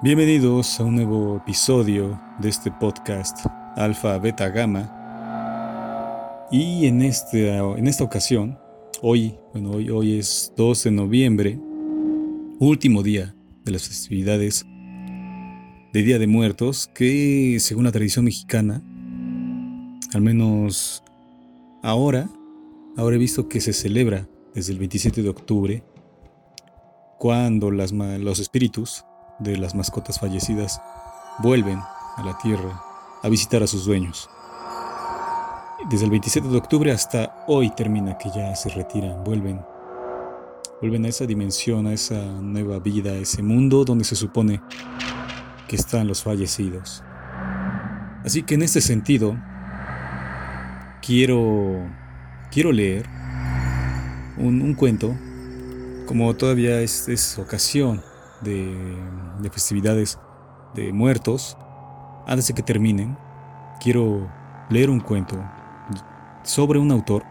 Bienvenidos 0.00 0.78
a 0.78 0.84
un 0.84 0.94
nuevo 0.94 1.38
episodio 1.38 2.20
de 2.38 2.48
este 2.48 2.70
podcast 2.70 3.44
Alfa 3.74 4.16
Beta 4.20 4.48
Gamma. 4.48 6.46
Y 6.52 6.86
en, 6.86 7.02
este, 7.02 7.56
en 7.56 7.88
esta 7.88 8.04
ocasión, 8.04 8.56
hoy, 9.02 9.34
bueno, 9.52 9.72
hoy, 9.72 9.90
hoy 9.90 10.18
es 10.20 10.52
12 10.56 10.90
de 10.90 10.94
noviembre, 10.94 11.58
último 12.60 13.02
día 13.02 13.34
de 13.64 13.72
las 13.72 13.88
festividades 13.88 14.64
de 15.92 16.02
Día 16.04 16.20
de 16.20 16.28
Muertos, 16.28 16.88
que 16.94 17.56
según 17.58 17.82
la 17.82 17.90
tradición 17.90 18.24
mexicana, 18.24 18.80
al 20.14 20.20
menos 20.20 21.02
ahora, 21.82 22.30
ahora 22.96 23.16
he 23.16 23.18
visto 23.18 23.48
que 23.48 23.60
se 23.60 23.72
celebra 23.72 24.28
desde 24.54 24.74
el 24.74 24.78
27 24.78 25.24
de 25.24 25.28
octubre, 25.28 25.82
cuando 27.18 27.72
las, 27.72 27.90
los 27.90 28.38
espíritus 28.38 29.04
de 29.38 29.56
las 29.56 29.74
mascotas 29.74 30.18
fallecidas 30.18 30.80
vuelven 31.38 31.78
a 32.16 32.22
la 32.24 32.36
tierra 32.38 32.82
a 33.22 33.28
visitar 33.28 33.62
a 33.62 33.66
sus 33.66 33.84
dueños. 33.84 34.28
Desde 35.90 36.04
el 36.04 36.10
27 36.10 36.48
de 36.48 36.58
octubre 36.58 36.92
hasta 36.92 37.44
hoy 37.46 37.70
termina 37.70 38.18
que 38.18 38.30
ya 38.34 38.54
se 38.56 38.68
retiran, 38.68 39.22
vuelven. 39.24 39.60
Vuelven 40.80 41.04
a 41.04 41.08
esa 41.08 41.26
dimensión, 41.26 41.86
a 41.86 41.92
esa 41.92 42.20
nueva 42.24 42.78
vida, 42.78 43.12
a 43.12 43.16
ese 43.16 43.42
mundo 43.42 43.84
donde 43.84 44.04
se 44.04 44.16
supone 44.16 44.60
que 45.66 45.76
están 45.76 46.06
los 46.06 46.22
fallecidos. 46.22 47.02
Así 48.24 48.42
que 48.42 48.54
en 48.54 48.62
este 48.62 48.80
sentido, 48.80 49.36
quiero, 51.00 51.88
quiero 52.50 52.72
leer 52.72 53.06
un, 54.36 54.74
cuento, 54.74 55.16
como 56.06 56.34
todavía 56.34 56.80
es, 56.80 57.08
es 57.08 57.38
ocasión 57.38 58.02
de, 58.42 59.50
festividades 59.50 60.18
de 60.74 60.92
muertos, 60.92 61.56
antes 62.26 62.48
de 62.48 62.54
que 62.54 62.62
terminen, 62.62 63.16
quiero 63.80 64.28
leer 64.68 64.90
un 64.90 65.00
cuento 65.00 65.36
sobre 66.42 66.78
un 66.78 66.90
autor. 66.90 67.24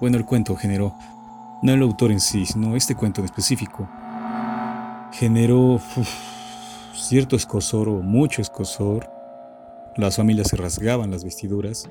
Bueno, 0.00 0.16
el 0.16 0.24
cuento 0.24 0.54
generó, 0.56 0.94
no 1.62 1.72
el 1.72 1.82
autor 1.82 2.12
en 2.12 2.20
sí, 2.20 2.46
sino 2.46 2.76
este 2.76 2.94
cuento 2.94 3.20
en 3.20 3.26
específico, 3.26 3.88
generó 5.12 5.80
cierto 6.94 7.36
escosor 7.36 7.88
o 7.88 8.02
mucho 8.02 8.42
escosor. 8.42 9.10
Las 9.96 10.16
familias 10.16 10.48
se 10.48 10.56
rasgaban 10.56 11.10
las 11.10 11.24
vestiduras 11.24 11.90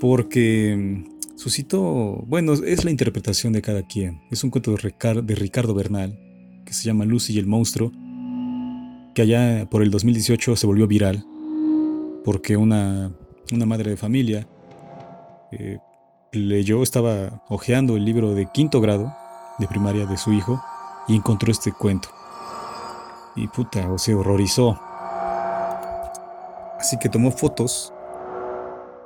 porque 0.00 1.04
suscitó, 1.36 2.24
bueno, 2.26 2.52
es 2.52 2.84
la 2.84 2.90
interpretación 2.90 3.52
de 3.52 3.62
cada 3.62 3.82
quien. 3.82 4.20
Es 4.30 4.44
un 4.44 4.50
cuento 4.50 4.72
de, 4.72 5.34
Ricardo 5.34 5.74
Bernal, 5.74 6.18
que 6.64 6.72
se 6.72 6.84
llama 6.84 7.04
Lucy 7.04 7.34
y 7.34 7.38
el 7.38 7.46
monstruo, 7.46 7.92
que 9.14 9.22
allá 9.22 9.68
por 9.70 9.82
el 9.82 9.90
2018 9.90 10.56
se 10.56 10.66
volvió 10.66 10.86
viral, 10.86 11.24
porque 12.24 12.56
una, 12.56 13.12
una 13.52 13.66
madre 13.66 13.90
de 13.90 13.96
familia 13.96 14.46
eh, 15.50 15.78
leyó, 16.32 16.82
estaba 16.82 17.42
hojeando 17.48 17.96
el 17.96 18.04
libro 18.04 18.34
de 18.34 18.48
quinto 18.52 18.80
grado 18.80 19.12
de 19.58 19.66
primaria 19.66 20.06
de 20.06 20.16
su 20.16 20.32
hijo 20.32 20.62
y 21.08 21.16
encontró 21.16 21.50
este 21.52 21.72
cuento. 21.72 22.08
Y 23.36 23.48
puta, 23.48 23.90
o 23.90 23.98
se 23.98 24.14
horrorizó. 24.14 24.78
Así 26.78 26.98
que 26.98 27.08
tomó 27.08 27.30
fotos, 27.30 27.92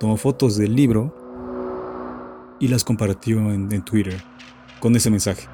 tomó 0.00 0.16
fotos 0.16 0.56
del 0.56 0.74
libro 0.74 1.25
y 2.60 2.68
las 2.68 2.84
compartió 2.84 3.52
en, 3.52 3.82
Twitter 3.82 4.22
con 4.80 4.96
ese 4.96 5.10
mensaje. 5.10 5.48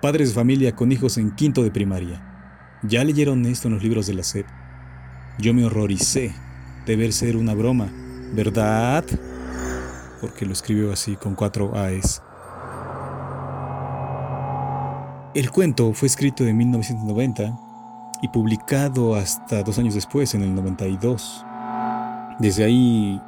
Padres 0.00 0.28
de 0.28 0.34
familia 0.34 0.74
con 0.76 0.92
hijos 0.92 1.18
en 1.18 1.34
quinto 1.34 1.62
de 1.62 1.70
primaria. 1.70 2.24
¿Ya 2.82 3.02
leyeron 3.04 3.44
esto 3.46 3.68
en 3.68 3.74
los 3.74 3.82
libros 3.82 4.06
de 4.06 4.14
la 4.14 4.22
SEP? 4.22 4.46
Yo 5.38 5.54
me 5.54 5.64
horroricé 5.64 6.34
de 6.86 6.96
ver 6.96 7.12
ser 7.12 7.36
una 7.36 7.54
broma, 7.54 7.88
¿verdad? 8.34 9.04
Porque 10.20 10.46
lo 10.46 10.52
escribió 10.52 10.92
así 10.92 11.16
con 11.16 11.34
cuatro 11.34 11.76
A's. 11.76 12.22
El 15.34 15.50
cuento 15.50 15.92
fue 15.92 16.08
escrito 16.08 16.46
en 16.46 16.56
1990 16.56 17.58
y 18.22 18.28
publicado 18.28 19.14
hasta 19.14 19.62
dos 19.62 19.78
años 19.78 19.94
después, 19.94 20.34
en 20.34 20.42
el 20.42 20.54
92. 20.54 21.44
Desde 22.40 22.64
ahí 22.64 23.20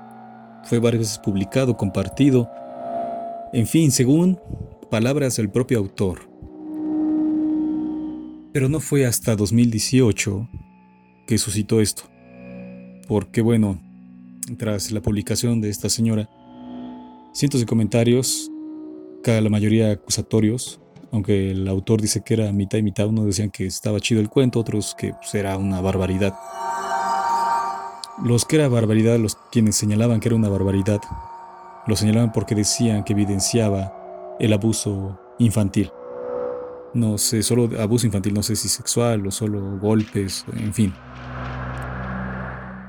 fue 0.64 0.78
varias 0.78 1.00
veces 1.00 1.18
publicado, 1.18 1.76
compartido, 1.76 2.50
en 3.52 3.66
fin, 3.66 3.90
según 3.90 4.38
palabras 4.90 5.36
del 5.36 5.50
propio 5.50 5.78
autor. 5.78 6.28
Pero 8.52 8.68
no 8.68 8.80
fue 8.80 9.06
hasta 9.06 9.36
2018 9.36 10.48
que 11.26 11.38
suscitó 11.38 11.80
esto, 11.80 12.04
porque 13.06 13.40
bueno, 13.40 13.80
tras 14.58 14.90
la 14.90 15.00
publicación 15.00 15.60
de 15.60 15.68
esta 15.70 15.88
señora, 15.88 16.28
cientos 17.32 17.60
de 17.60 17.66
comentarios, 17.66 18.50
cada 19.22 19.40
la 19.40 19.50
mayoría 19.50 19.92
acusatorios, 19.92 20.80
aunque 21.12 21.50
el 21.50 21.66
autor 21.68 22.00
dice 22.00 22.22
que 22.24 22.34
era 22.34 22.52
mitad 22.52 22.78
y 22.78 22.82
mitad, 22.82 23.06
unos 23.06 23.26
decían 23.26 23.50
que 23.50 23.66
estaba 23.66 24.00
chido 24.00 24.20
el 24.20 24.28
cuento, 24.28 24.60
otros 24.60 24.94
que 24.96 25.12
pues, 25.12 25.34
era 25.34 25.56
una 25.56 25.80
barbaridad. 25.80 26.34
Los 28.22 28.44
que 28.44 28.56
era 28.56 28.68
barbaridad, 28.68 29.18
los 29.18 29.36
quienes 29.50 29.76
señalaban 29.76 30.20
que 30.20 30.28
era 30.28 30.36
una 30.36 30.50
barbaridad, 30.50 31.00
lo 31.86 31.96
señalaban 31.96 32.32
porque 32.32 32.54
decían 32.54 33.02
que 33.02 33.14
evidenciaba 33.14 34.36
el 34.38 34.52
abuso 34.52 35.18
infantil. 35.38 35.90
No 36.92 37.16
sé, 37.16 37.42
solo 37.42 37.70
abuso 37.80 38.04
infantil, 38.06 38.34
no 38.34 38.42
sé 38.42 38.56
si 38.56 38.68
sexual 38.68 39.26
o 39.26 39.30
solo 39.30 39.78
golpes, 39.78 40.44
en 40.52 40.74
fin. 40.74 40.92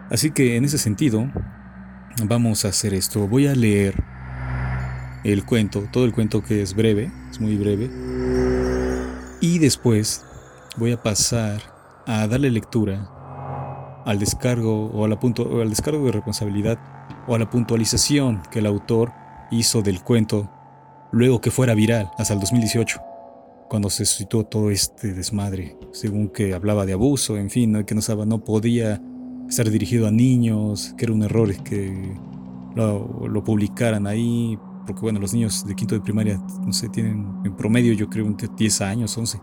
Así 0.10 0.32
que 0.32 0.58
en 0.58 0.66
ese 0.66 0.78
sentido, 0.78 1.26
vamos 2.26 2.66
a 2.66 2.68
hacer 2.68 2.94
esto. 2.94 3.26
Voy 3.26 3.48
a 3.48 3.56
leer 3.56 4.04
el 5.24 5.46
cuento, 5.46 5.88
todo 5.94 6.04
el 6.04 6.12
cuento 6.12 6.44
que 6.44 6.62
es 6.62 6.76
breve, 6.76 7.10
es 7.30 7.40
muy 7.40 7.56
breve. 7.56 7.90
Y 9.40 9.60
después 9.60 10.26
voy 10.76 10.92
a 10.92 11.02
pasar 11.02 11.62
a 12.06 12.28
darle 12.28 12.52
lectura 12.52 13.21
al 14.06 14.20
descargo 14.20 14.88
o, 14.88 15.06
al, 15.06 15.14
al 15.14 15.70
descargo 15.70 16.06
de 16.06 16.12
responsabilidad 16.12 16.80
o 17.28 17.36
a 17.36 17.40
la 17.40 17.50
puntualización 17.50 18.42
que 18.52 18.60
el 18.60 18.66
autor 18.66 19.12
hizo 19.52 19.82
del 19.82 20.02
cuento 20.02 20.50
luego 21.12 21.42
que 21.42 21.52
fuera 21.52 21.74
viral 21.74 22.10
hasta 22.18 22.34
el 22.34 22.40
2018, 22.40 23.00
cuando 23.70 23.90
se 23.90 24.06
suscitó 24.06 24.46
todo 24.46 24.72
este 24.72 25.14
desmadre, 25.14 25.78
según 25.92 26.30
que 26.30 26.54
hablaba 26.54 26.86
de 26.86 26.94
abuso, 26.94 27.38
en 27.38 27.50
fin, 27.50 27.84
que 27.86 27.96
no, 27.96 28.26
no 28.26 28.44
podía 28.44 29.02
estar 29.48 29.70
dirigido 29.70 30.08
a 30.08 30.12
niños, 30.12 30.94
que 30.98 31.06
era 31.06 31.14
un 31.14 31.24
error 31.24 31.54
que 31.64 32.16
lo, 32.76 33.44
publicaran 33.44 34.08
ahí, 34.08 34.58
porque 34.86 35.02
bueno, 35.02 35.20
los 35.20 35.34
niños 35.34 35.66
de 35.66 35.76
quinto 35.76 35.96
de 35.96 36.02
primaria, 36.02 36.42
no 36.62 36.74
sé, 36.74 36.90
tienen 36.90 37.26
en 37.44 37.56
promedio 37.56 37.94
yo 37.94 38.10
creo 38.10 38.26
10 38.58 38.82
años, 38.82 39.18
11. 39.18 39.40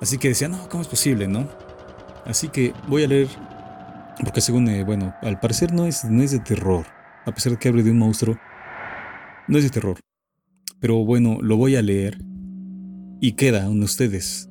Así 0.00 0.18
que 0.18 0.28
decía, 0.28 0.48
no, 0.48 0.68
¿cómo 0.68 0.82
es 0.82 0.88
posible, 0.88 1.28
no? 1.28 1.46
Así 2.24 2.48
que 2.48 2.72
voy 2.88 3.04
a 3.04 3.08
leer, 3.08 3.28
porque 4.22 4.40
según, 4.40 4.68
eh, 4.68 4.84
bueno, 4.84 5.14
al 5.22 5.40
parecer 5.40 5.72
no 5.72 5.86
es, 5.86 6.04
no 6.04 6.22
es 6.22 6.30
de 6.30 6.38
terror, 6.38 6.86
a 7.24 7.32
pesar 7.32 7.52
de 7.52 7.58
que 7.58 7.68
hable 7.68 7.82
de 7.82 7.90
un 7.90 7.98
monstruo, 7.98 8.38
no 9.48 9.58
es 9.58 9.64
de 9.64 9.70
terror. 9.70 9.98
Pero 10.80 11.04
bueno, 11.04 11.38
lo 11.40 11.56
voy 11.56 11.76
a 11.76 11.82
leer 11.82 12.18
y 13.20 13.32
queda 13.32 13.66
en 13.66 13.82
ustedes, 13.82 14.48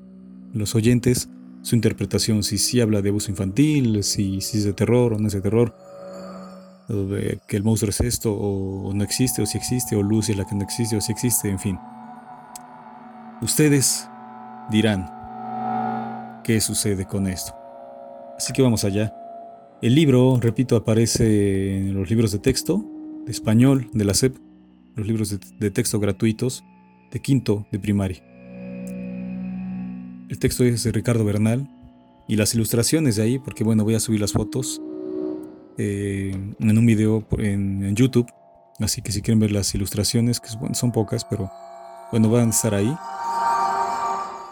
los 0.54 0.76
oyentes, 0.76 1.30
su 1.62 1.76
interpretación, 1.76 2.44
si 2.44 2.58
sí 2.58 2.82
habla 2.82 3.02
de 3.02 3.10
abuso 3.10 3.32
infantil, 3.32 4.04
si, 4.04 4.42
si 4.42 4.58
es 4.58 4.64
de 4.64 4.74
terror 4.74 5.14
o 5.14 5.20
no 5.20 5.28
es 5.28 5.34
de 5.34 5.42
terror, 5.42 5.76
o 6.90 6.94
de 7.06 7.40
que 7.48 7.58
el 7.58 7.64
monstruo 7.64 7.90
es 7.90 8.02
esto 8.02 8.34
o, 8.34 8.94
no 8.94 9.04
existe 9.04 9.42
o 9.42 9.46
si 9.46 9.58
existe, 9.58 9.96
o 9.96 10.04
Lucy 10.04 10.34
es 10.34 10.38
la 10.38 10.46
que 10.46 10.56
no 10.56 10.64
existe 10.64 10.96
o 10.98 11.02
si 11.02 11.12
existe, 11.12 11.50
en 11.50 11.60
fin. 11.60 11.80
Ustedes 13.42 14.08
dirán 14.70 15.10
qué 16.44 16.60
sucede 16.62 17.06
con 17.06 17.28
esto. 17.28 17.61
Así 18.42 18.54
que 18.54 18.64
vamos 18.64 18.84
allá. 18.86 19.14
El 19.84 19.94
libro, 19.94 20.40
repito, 20.42 20.76
aparece 20.76 21.78
en 21.78 21.94
los 21.94 22.10
libros 22.10 22.32
de 22.32 22.40
texto 22.40 22.84
de 23.24 23.32
español 23.32 23.88
de 23.94 24.04
la 24.04 24.16
SEP, 24.16 24.36
los 24.96 25.06
libros 25.06 25.30
de, 25.60 25.70
texto 25.70 26.00
gratuitos 26.00 26.64
de 27.12 27.20
quinto 27.20 27.68
de 27.72 27.78
primaria. 27.78 28.18
El 30.28 30.40
texto 30.40 30.64
es 30.64 30.84
de 30.84 30.92
Ricardo 30.92 31.24
Bernal 31.24 31.70
y 32.28 32.36
las 32.36 32.56
ilustraciones 32.56 33.16
de 33.16 33.22
ahí, 33.22 33.38
porque 33.38 33.64
bueno, 33.64 33.84
voy 33.84 33.94
a 33.94 34.00
subir 34.00 34.20
las 34.20 34.32
fotos 34.32 34.82
eh, 35.78 36.36
en 36.58 36.78
un 36.80 36.86
video 36.88 37.24
en, 37.38 37.96
YouTube. 37.96 38.26
Así 38.80 39.04
que 39.04 39.12
si 39.12 39.22
quieren 39.22 39.40
ver 39.40 39.52
las 39.52 39.76
ilustraciones, 39.76 40.40
que 40.40 40.50
son 40.74 40.92
pocas, 40.92 41.26
pero 41.26 41.52
bueno, 42.12 42.28
van 42.32 42.48
a 42.48 42.50
estar 42.50 42.74
ahí, 42.74 42.92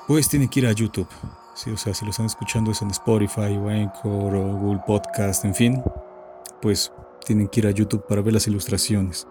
pues 0.07 0.29
tienen 0.29 0.47
que 0.47 0.59
ir 0.59 0.67
a 0.67 0.73
YouTube 0.73 1.07
o 1.53 1.77
sea, 1.77 1.93
si 1.93 2.05
lo 2.05 2.11
están 2.11 2.25
escuchando 2.25 2.71
es 2.71 2.81
en 2.81 2.91
Spotify 2.91 3.57
o 3.57 3.69
Anchor 3.69 4.35
o 4.35 4.57
Google 4.57 4.81
Podcast, 4.85 5.45
en 5.45 5.53
fin, 5.53 5.83
pues 6.61 6.91
tienen 7.25 7.47
que 7.47 7.59
ir 7.59 7.67
a 7.67 7.71
YouTube 7.71 8.05
para 8.07 8.21
ver 8.21 8.33
las 8.33 8.47
ilustraciones. 8.47 9.27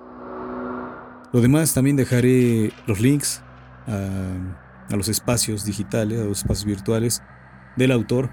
Lo 1.32 1.40
demás 1.40 1.74
también 1.74 1.96
dejaré 1.96 2.72
los 2.86 3.00
links 3.00 3.42
a 3.86 4.66
a 4.90 4.96
los 4.96 5.08
espacios 5.08 5.64
digitales, 5.64 6.20
a 6.20 6.24
los 6.24 6.38
espacios 6.38 6.64
virtuales 6.64 7.22
del 7.76 7.92
autor, 7.92 8.30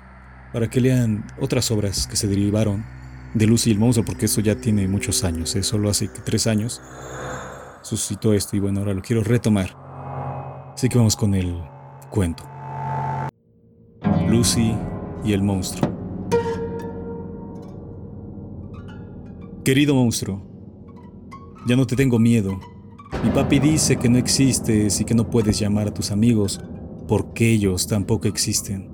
para 0.54 0.70
que 0.70 0.80
lean 0.80 1.26
otras 1.40 1.70
obras 1.72 2.08
que 2.08 2.16
se 2.16 2.28
derivaron 2.28 2.86
de 3.34 3.46
Lucy 3.46 3.70
y 3.70 3.74
el 3.74 3.80
monstruo, 3.80 4.06
porque 4.06 4.26
eso 4.26 4.42
ya 4.42 4.56
tiene 4.56 4.88
muchos 4.88 5.24
años, 5.24 5.56
¿eh? 5.56 5.64
solo 5.64 5.90
hace 5.90 6.08
tres 6.08 6.48
años 6.48 6.82
suscitó 7.82 8.34
esto 8.34 8.56
y 8.56 8.60
bueno, 8.60 8.80
ahora 8.80 8.94
lo 8.94 9.02
quiero 9.02 9.24
retomar. 9.24 9.76
Así 10.74 10.90
que 10.90 10.98
vamos 10.98 11.16
con 11.16 11.36
el 11.36 11.62
cuento. 12.10 12.55
Lucy 14.28 14.74
y 15.24 15.34
el 15.34 15.44
monstruo. 15.44 15.92
Querido 19.64 19.96
monstruo, 19.96 20.42
ya 21.68 21.76
no 21.76 21.86
te 21.86 21.96
tengo 21.96 22.20
miedo. 22.20 22.60
Mi 23.24 23.30
papi 23.30 23.60
dice 23.60 23.98
que 23.98 24.10
no 24.10 24.18
existes 24.18 25.00
y 25.00 25.06
que 25.06 25.14
no 25.14 25.30
puedes 25.30 25.60
llamar 25.60 25.88
a 25.88 25.94
tus 25.94 26.12
amigos 26.12 26.60
porque 27.08 27.52
ellos 27.52 27.88
tampoco 27.88 28.28
existen. 28.28 28.90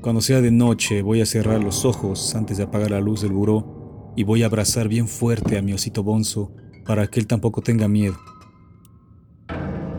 Cuando 0.00 0.20
sea 0.20 0.40
de 0.40 0.50
noche 0.50 1.02
voy 1.02 1.20
a 1.20 1.26
cerrar 1.26 1.62
los 1.62 1.84
ojos 1.84 2.34
antes 2.34 2.56
de 2.58 2.64
apagar 2.64 2.90
la 2.90 3.00
luz 3.00 3.22
del 3.22 3.32
buró 3.32 4.12
y 4.16 4.24
voy 4.24 4.42
a 4.42 4.46
abrazar 4.46 4.88
bien 4.88 5.08
fuerte 5.08 5.58
a 5.58 5.62
mi 5.62 5.72
osito 5.72 6.02
bonzo 6.02 6.52
para 6.86 7.06
que 7.06 7.20
él 7.20 7.26
tampoco 7.26 7.60
tenga 7.60 7.88
miedo. 7.88 8.16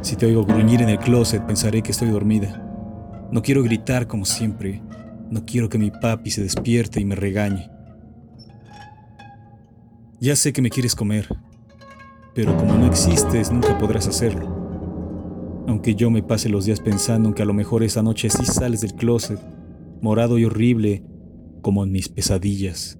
Si 0.01 0.15
te 0.15 0.25
oigo 0.27 0.45
gruñir 0.45 0.81
en 0.81 0.89
el 0.89 0.99
closet 0.99 1.45
pensaré 1.45 1.81
que 1.81 1.91
estoy 1.91 2.09
dormida. 2.09 2.64
No 3.31 3.41
quiero 3.41 3.63
gritar 3.63 4.07
como 4.07 4.25
siempre. 4.25 4.81
No 5.29 5.45
quiero 5.45 5.69
que 5.69 5.77
mi 5.77 5.91
papi 5.91 6.31
se 6.31 6.43
despierte 6.43 7.01
y 7.01 7.05
me 7.05 7.15
regañe. 7.15 7.69
Ya 10.19 10.35
sé 10.35 10.53
que 10.53 10.61
me 10.61 10.69
quieres 10.69 10.95
comer, 10.95 11.27
pero 12.33 12.55
como 12.57 12.75
no 12.75 12.87
existes 12.87 13.51
nunca 13.51 13.77
podrás 13.77 14.07
hacerlo. 14.07 15.63
Aunque 15.67 15.95
yo 15.95 16.09
me 16.09 16.23
pase 16.23 16.49
los 16.49 16.65
días 16.65 16.79
pensando 16.79 17.33
que 17.33 17.41
a 17.41 17.45
lo 17.45 17.53
mejor 17.53 17.83
esa 17.83 18.01
noche 18.01 18.29
sí 18.29 18.45
sales 18.45 18.81
del 18.81 18.93
closet, 18.93 19.39
morado 20.01 20.37
y 20.37 20.45
horrible 20.45 21.03
como 21.61 21.83
en 21.83 21.91
mis 21.91 22.09
pesadillas. 22.09 22.99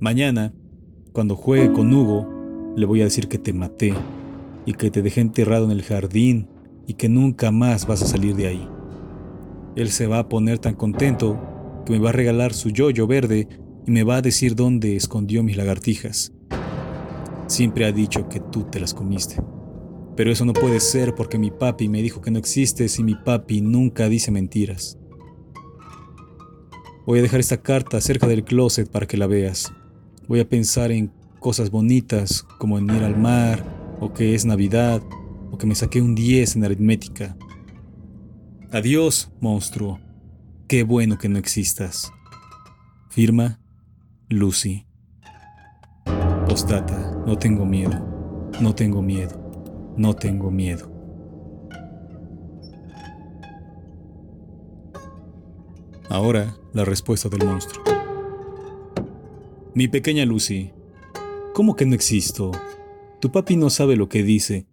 Mañana, 0.00 0.54
cuando 1.12 1.36
juegue 1.36 1.72
con 1.72 1.92
Hugo, 1.92 2.74
le 2.76 2.86
voy 2.86 3.00
a 3.00 3.04
decir 3.04 3.28
que 3.28 3.38
te 3.38 3.52
maté 3.52 3.94
y 4.64 4.74
que 4.74 4.90
te 4.90 5.02
dejé 5.02 5.20
enterrado 5.20 5.64
en 5.64 5.70
el 5.70 5.82
jardín 5.82 6.48
y 6.86 6.94
que 6.94 7.08
nunca 7.08 7.50
más 7.50 7.86
vas 7.86 8.02
a 8.02 8.06
salir 8.06 8.34
de 8.36 8.46
ahí. 8.46 8.68
Él 9.78 9.92
se 9.92 10.08
va 10.08 10.18
a 10.18 10.28
poner 10.28 10.58
tan 10.58 10.74
contento 10.74 11.38
que 11.86 11.92
me 11.92 12.00
va 12.00 12.08
a 12.08 12.12
regalar 12.12 12.52
su 12.52 12.70
yoyo 12.70 13.06
verde 13.06 13.46
y 13.86 13.92
me 13.92 14.02
va 14.02 14.16
a 14.16 14.22
decir 14.22 14.56
dónde 14.56 14.96
escondió 14.96 15.44
mis 15.44 15.56
lagartijas. 15.56 16.32
Siempre 17.46 17.84
ha 17.84 17.92
dicho 17.92 18.28
que 18.28 18.40
tú 18.40 18.64
te 18.64 18.80
las 18.80 18.92
comiste. 18.92 19.40
Pero 20.16 20.32
eso 20.32 20.44
no 20.44 20.52
puede 20.52 20.80
ser 20.80 21.14
porque 21.14 21.38
mi 21.38 21.52
papi 21.52 21.88
me 21.88 22.02
dijo 22.02 22.20
que 22.20 22.32
no 22.32 22.40
existes 22.40 22.98
y 22.98 23.04
mi 23.04 23.14
papi 23.14 23.60
nunca 23.60 24.08
dice 24.08 24.32
mentiras. 24.32 24.98
Voy 27.06 27.20
a 27.20 27.22
dejar 27.22 27.38
esta 27.38 27.62
carta 27.62 28.00
cerca 28.00 28.26
del 28.26 28.42
closet 28.42 28.90
para 28.90 29.06
que 29.06 29.16
la 29.16 29.28
veas. 29.28 29.72
Voy 30.26 30.40
a 30.40 30.48
pensar 30.48 30.90
en 30.90 31.12
cosas 31.38 31.70
bonitas 31.70 32.44
como 32.58 32.80
en 32.80 32.90
ir 32.90 33.04
al 33.04 33.16
mar, 33.16 33.96
o 34.00 34.12
que 34.12 34.34
es 34.34 34.44
Navidad, 34.44 35.00
o 35.52 35.56
que 35.56 35.68
me 35.68 35.76
saqué 35.76 36.00
un 36.00 36.16
10 36.16 36.56
en 36.56 36.64
aritmética. 36.64 37.36
Adiós, 38.70 39.32
monstruo. 39.40 39.98
Qué 40.68 40.82
bueno 40.82 41.16
que 41.16 41.30
no 41.30 41.38
existas. 41.38 42.12
Firma 43.08 43.58
Lucy. 44.28 44.84
Postdata, 46.46 47.16
no 47.26 47.38
tengo 47.38 47.64
miedo, 47.64 48.50
no 48.60 48.74
tengo 48.74 49.00
miedo, 49.00 49.94
no 49.96 50.14
tengo 50.14 50.50
miedo. 50.50 50.92
Ahora, 56.10 56.54
la 56.74 56.84
respuesta 56.84 57.30
del 57.30 57.46
monstruo. 57.46 57.82
Mi 59.72 59.88
pequeña 59.88 60.26
Lucy, 60.26 60.72
¿cómo 61.54 61.74
que 61.74 61.86
no 61.86 61.94
existo? 61.94 62.52
Tu 63.18 63.32
papi 63.32 63.56
no 63.56 63.70
sabe 63.70 63.96
lo 63.96 64.10
que 64.10 64.22
dice. 64.22 64.66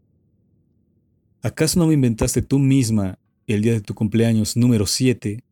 ¿Acaso 1.42 1.80
no 1.80 1.88
me 1.88 1.94
inventaste 1.94 2.42
tú 2.42 2.60
misma 2.60 3.20
el 3.54 3.62
día 3.62 3.74
de 3.74 3.82
tu 3.82 3.94
cumpleaños 3.94 4.58
número 4.58 4.86
7 4.86 5.44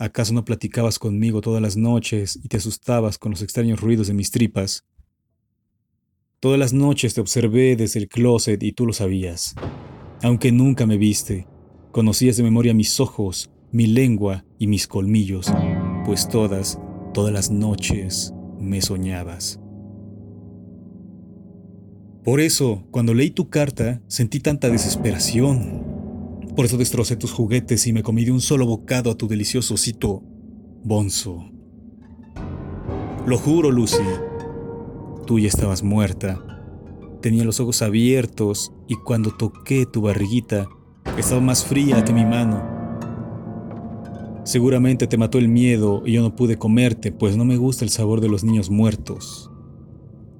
¿Acaso 0.00 0.32
no 0.32 0.44
platicabas 0.44 1.00
conmigo 1.00 1.40
todas 1.40 1.60
las 1.60 1.76
noches 1.76 2.38
y 2.40 2.46
te 2.46 2.58
asustabas 2.58 3.18
con 3.18 3.32
los 3.32 3.42
extraños 3.42 3.80
ruidos 3.80 4.06
de 4.06 4.14
mis 4.14 4.30
tripas? 4.30 4.84
Todas 6.38 6.56
las 6.56 6.72
noches 6.72 7.14
te 7.14 7.20
observé 7.20 7.74
desde 7.74 7.98
el 7.98 8.08
closet 8.08 8.62
y 8.62 8.70
tú 8.70 8.86
lo 8.86 8.92
sabías. 8.92 9.56
Aunque 10.22 10.52
nunca 10.52 10.86
me 10.86 10.98
viste, 10.98 11.48
conocías 11.90 12.36
de 12.36 12.44
memoria 12.44 12.74
mis 12.74 13.00
ojos, 13.00 13.50
mi 13.72 13.88
lengua 13.88 14.44
y 14.56 14.68
mis 14.68 14.86
colmillos, 14.86 15.52
pues 16.06 16.28
todas, 16.28 16.78
todas 17.12 17.32
las 17.32 17.50
noches 17.50 18.32
me 18.60 18.80
soñabas. 18.80 19.58
Por 22.22 22.38
eso, 22.38 22.86
cuando 22.92 23.14
leí 23.14 23.30
tu 23.30 23.48
carta, 23.48 24.00
sentí 24.06 24.38
tanta 24.38 24.68
desesperación, 24.68 25.97
por 26.58 26.64
eso 26.64 26.76
destrocé 26.76 27.14
tus 27.14 27.30
juguetes 27.30 27.86
y 27.86 27.92
me 27.92 28.02
comí 28.02 28.24
de 28.24 28.32
un 28.32 28.40
solo 28.40 28.66
bocado 28.66 29.12
a 29.12 29.14
tu 29.14 29.28
delicioso 29.28 29.74
osito 29.74 30.24
bonzo. 30.82 31.52
Lo 33.28 33.38
juro, 33.38 33.70
Lucy. 33.70 34.02
Tú 35.24 35.38
ya 35.38 35.46
estabas 35.46 35.84
muerta. 35.84 36.44
Tenía 37.22 37.44
los 37.44 37.60
ojos 37.60 37.80
abiertos 37.80 38.72
y 38.88 38.96
cuando 38.96 39.30
toqué 39.36 39.86
tu 39.86 40.00
barriguita, 40.00 40.68
estaba 41.16 41.40
más 41.40 41.64
fría 41.64 42.04
que 42.04 42.12
mi 42.12 42.24
mano. 42.24 42.60
Seguramente 44.42 45.06
te 45.06 45.16
mató 45.16 45.38
el 45.38 45.46
miedo 45.46 46.02
y 46.04 46.14
yo 46.14 46.22
no 46.22 46.34
pude 46.34 46.58
comerte, 46.58 47.12
pues 47.12 47.36
no 47.36 47.44
me 47.44 47.56
gusta 47.56 47.84
el 47.84 47.90
sabor 47.90 48.20
de 48.20 48.30
los 48.30 48.42
niños 48.42 48.68
muertos. 48.68 49.48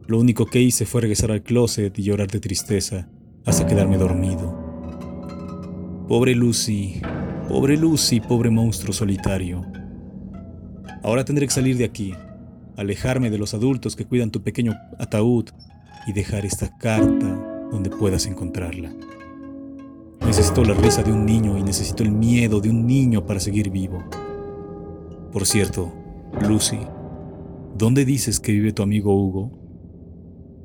Lo 0.08 0.18
único 0.18 0.46
que 0.46 0.60
hice 0.60 0.84
fue 0.84 1.02
regresar 1.02 1.30
al 1.30 1.44
closet 1.44 1.96
y 1.96 2.02
llorar 2.02 2.26
de 2.26 2.40
tristeza 2.40 3.08
hasta 3.44 3.68
quedarme 3.68 3.98
dormido. 3.98 4.57
Pobre 6.08 6.34
Lucy, 6.34 7.02
pobre 7.50 7.76
Lucy, 7.76 8.20
pobre 8.20 8.48
monstruo 8.48 8.94
solitario. 8.94 9.66
Ahora 11.02 11.22
tendré 11.26 11.46
que 11.46 11.52
salir 11.52 11.76
de 11.76 11.84
aquí, 11.84 12.14
alejarme 12.78 13.28
de 13.28 13.36
los 13.36 13.52
adultos 13.52 13.94
que 13.94 14.06
cuidan 14.06 14.30
tu 14.30 14.42
pequeño 14.42 14.72
ataúd 14.98 15.50
y 16.06 16.14
dejar 16.14 16.46
esta 16.46 16.74
carta 16.78 17.68
donde 17.70 17.90
puedas 17.90 18.24
encontrarla. 18.24 18.90
Necesito 20.24 20.64
la 20.64 20.72
risa 20.72 21.02
de 21.02 21.12
un 21.12 21.26
niño 21.26 21.58
y 21.58 21.62
necesito 21.62 22.02
el 22.02 22.10
miedo 22.10 22.62
de 22.62 22.70
un 22.70 22.86
niño 22.86 23.26
para 23.26 23.38
seguir 23.38 23.68
vivo. 23.68 24.02
Por 25.30 25.44
cierto, 25.44 25.92
Lucy, 26.48 26.78
¿dónde 27.76 28.06
dices 28.06 28.40
que 28.40 28.52
vive 28.52 28.72
tu 28.72 28.82
amigo 28.82 29.14
Hugo? 29.14 29.52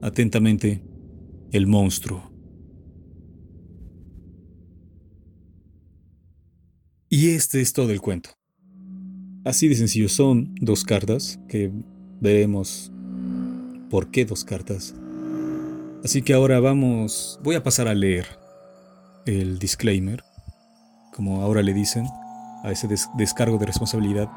Atentamente, 0.02 0.86
el 1.52 1.68
monstruo. 1.68 2.33
Y 7.16 7.36
este 7.36 7.62
es 7.62 7.74
todo 7.74 7.92
el 7.92 8.02
cuento. 8.02 8.32
Así 9.46 9.68
de 9.68 9.76
sencillo, 9.76 10.10
son 10.10 10.56
dos 10.60 10.84
cartas 10.84 11.40
que 11.48 11.72
veremos 12.20 12.92
por 13.92 14.10
qué 14.10 14.26
dos 14.26 14.44
cartas. 14.44 14.96
Así 16.04 16.24
que 16.24 16.34
ahora 16.34 16.60
vamos, 16.60 17.40
voy 17.44 17.54
a 17.54 17.62
pasar 17.62 17.88
a 17.88 17.94
leer 17.94 18.26
el 19.28 19.60
disclaimer, 19.60 20.24
como 21.16 21.44
ahora 21.44 21.62
le 21.62 21.76
dicen, 21.76 22.08
a 22.64 22.72
ese 22.72 22.88
descargo 23.16 23.60
de 23.60 23.68
responsabilidad. 23.68 24.28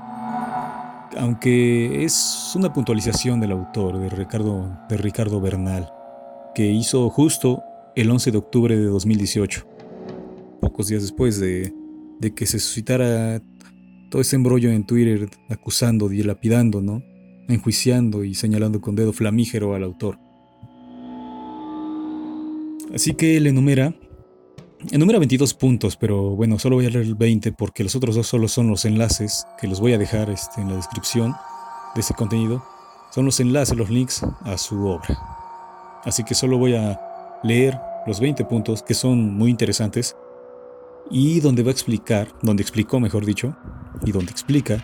Aunque 1.17 2.05
es 2.05 2.53
una 2.57 2.75
puntualización 2.75 3.41
del 3.41 3.53
autor, 3.53 3.99
de 3.99 4.11
Ricardo, 4.11 4.79
de 4.91 4.99
Ricardo 4.99 5.41
Bernal, 5.41 5.91
que 6.55 6.67
hizo 6.67 7.09
justo 7.09 7.63
el 7.95 8.11
11 8.11 8.33
de 8.33 8.37
octubre 8.37 8.77
de 8.77 8.85
2018, 8.85 9.67
pocos 10.61 10.89
días 10.89 11.01
después 11.01 11.41
de 11.41 11.73
de 12.21 12.35
que 12.35 12.47
se 12.47 12.59
suscitara 12.59 13.43
todo 14.11 14.23
ese 14.23 14.37
embrollo 14.37 14.71
en 14.71 14.85
Twitter 14.85 15.29
acusando 15.49 16.13
y 16.13 16.23
lapidando, 16.23 16.81
¿no? 16.81 17.03
Enjuiciando 17.49 18.25
y 18.25 18.35
señalando 18.35 18.81
con 18.81 18.97
dedo 18.97 19.13
flamígero 19.13 19.75
al 19.75 19.85
autor. 19.85 20.19
Así 22.95 23.15
que 23.15 23.37
él 23.37 23.47
enumera, 23.47 23.95
enumera 24.91 25.19
22 25.19 25.55
puntos, 25.55 25.97
pero 25.97 26.37
bueno, 26.37 26.59
solo 26.59 26.77
voy 26.77 26.87
a 26.87 26.91
leer 26.91 27.05
el 27.05 27.15
20 27.15 27.53
porque 27.53 27.83
los 27.83 27.97
otros 27.97 28.15
dos 28.15 28.27
solo 28.27 28.49
son 28.49 28.69
los 28.69 28.85
enlaces 28.85 29.45
que 29.61 29.67
los 29.67 29.81
voy 29.81 29.93
a 29.93 29.99
dejar 29.99 30.31
este, 30.31 30.61
en 30.61 30.71
la 30.71 30.77
descripción 30.77 31.35
de 31.95 32.01
ese 32.01 32.15
contenido. 32.15 32.65
Son 33.13 33.25
los 33.25 33.41
enlaces, 33.41 33.77
los 33.77 33.91
links 33.91 34.23
a 34.23 34.57
su 34.57 34.87
obra. 34.87 35.19
Así 36.05 36.23
que 36.25 36.35
solo 36.35 36.59
voy 36.59 36.75
a 36.75 37.01
leer 37.43 37.79
los 38.07 38.21
20 38.21 38.45
puntos 38.45 38.83
que 38.83 38.95
son 38.95 39.35
muy 39.35 39.51
interesantes 39.51 40.17
y 41.11 41.41
donde 41.41 41.63
va 41.63 41.69
a 41.69 41.73
explicar, 41.73 42.29
donde 42.43 42.63
explicó 42.63 43.01
mejor 43.01 43.25
dicho, 43.25 43.57
y 44.05 44.13
donde 44.13 44.31
explica 44.31 44.83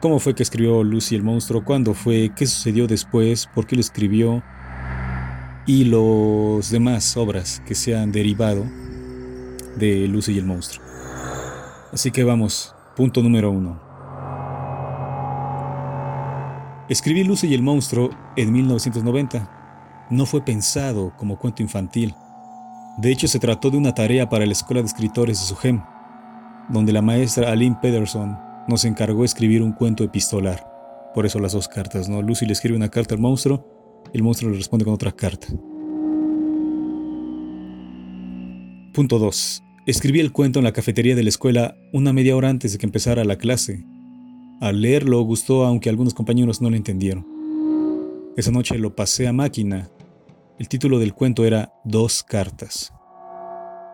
cómo 0.00 0.18
fue 0.18 0.34
que 0.34 0.42
escribió 0.42 0.84
Lucy 0.84 1.16
el 1.16 1.22
monstruo, 1.22 1.64
cuándo 1.64 1.94
fue, 1.94 2.32
qué 2.36 2.46
sucedió 2.46 2.86
después, 2.86 3.48
por 3.54 3.66
qué 3.66 3.76
lo 3.76 3.80
escribió 3.80 4.42
y 5.66 5.84
los 5.84 6.70
demás 6.70 7.16
obras 7.16 7.62
que 7.66 7.74
se 7.74 7.96
han 7.96 8.12
derivado 8.12 8.64
de 9.76 10.08
Lucy 10.08 10.32
y 10.32 10.38
el 10.38 10.46
monstruo. 10.46 10.84
Así 11.92 12.10
que 12.10 12.24
vamos, 12.24 12.74
punto 12.96 13.22
número 13.22 13.50
uno. 13.50 13.80
Escribí 16.88 17.22
Lucy 17.22 17.48
y 17.48 17.54
el 17.54 17.62
monstruo 17.62 18.10
en 18.36 18.50
1990. 18.50 20.06
No 20.10 20.24
fue 20.24 20.42
pensado 20.42 21.12
como 21.18 21.38
cuento 21.38 21.62
infantil. 21.62 22.14
De 22.98 23.10
hecho, 23.10 23.28
se 23.28 23.38
trató 23.38 23.70
de 23.70 23.78
una 23.78 23.94
tarea 23.94 24.28
para 24.28 24.44
la 24.44 24.52
Escuela 24.52 24.82
de 24.82 24.88
Escritores 24.88 25.40
de 25.40 25.46
SUGEM, 25.46 25.82
donde 26.68 26.92
la 26.92 27.02
maestra 27.02 27.50
Aline 27.50 27.78
Pederson 27.80 28.36
nos 28.68 28.84
encargó 28.84 29.24
escribir 29.24 29.62
un 29.62 29.72
cuento 29.72 30.04
epistolar. 30.04 30.66
Por 31.14 31.24
eso 31.24 31.38
las 31.38 31.52
dos 31.52 31.68
cartas, 31.68 32.08
¿no? 32.08 32.20
Lucy 32.20 32.44
le 32.44 32.52
escribe 32.52 32.76
una 32.76 32.90
carta 32.90 33.14
al 33.14 33.20
monstruo 33.20 33.78
el 34.12 34.22
monstruo 34.22 34.50
le 34.50 34.56
responde 34.56 34.84
con 34.84 34.94
otra 34.94 35.12
carta. 35.12 35.48
Punto 38.92 39.18
2. 39.18 39.62
Escribí 39.86 40.20
el 40.20 40.32
cuento 40.32 40.58
en 40.58 40.64
la 40.64 40.72
cafetería 40.72 41.14
de 41.14 41.22
la 41.22 41.28
escuela 41.28 41.76
una 41.92 42.12
media 42.12 42.36
hora 42.36 42.48
antes 42.48 42.72
de 42.72 42.78
que 42.78 42.86
empezara 42.86 43.24
la 43.24 43.36
clase. 43.36 43.84
Al 44.60 44.80
leerlo 44.80 45.20
gustó 45.22 45.64
aunque 45.64 45.88
algunos 45.88 46.14
compañeros 46.14 46.60
no 46.60 46.70
lo 46.70 46.76
entendieron. 46.76 47.26
Esa 48.36 48.50
noche 48.50 48.78
lo 48.78 48.94
pasé 48.94 49.28
a 49.28 49.32
máquina. 49.32 49.90
El 50.58 50.68
título 50.68 50.98
del 50.98 51.14
cuento 51.14 51.44
era 51.44 51.72
Dos 51.84 52.24
cartas. 52.24 52.92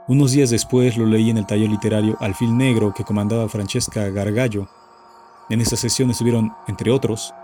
Unos 0.09 0.33
días 0.33 0.49
después 0.49 0.97
lo 0.97 1.05
leí 1.05 1.29
en 1.29 1.37
el 1.37 1.45
taller 1.45 1.69
literario 1.69 2.17
Alfil 2.21 2.57
Negro 2.57 2.95
que 2.95 3.05
comandaba 3.05 3.51
Francesca 3.51 4.09
Gargallo. 4.09 4.67
En 5.51 5.61
esa 5.61 5.77
sesión 5.77 6.11
estuvieron, 6.11 6.55
entre 6.67 6.91
otros, 6.91 7.35